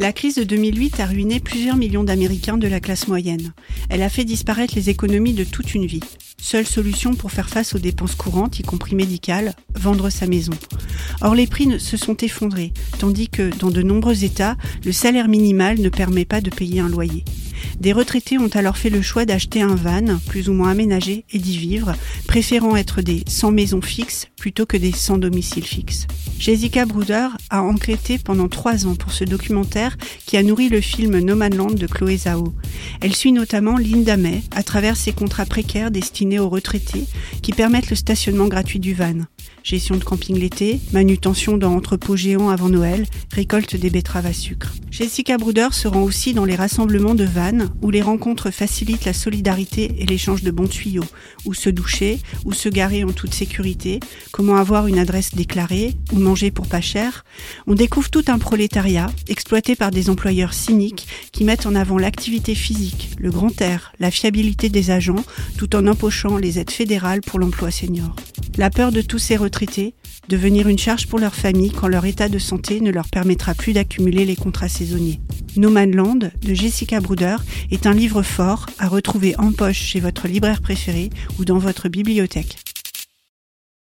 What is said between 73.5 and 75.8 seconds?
plus d'accumuler les contrats saisonniers. No